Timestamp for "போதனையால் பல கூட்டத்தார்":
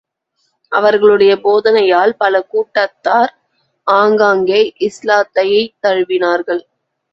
1.35-3.33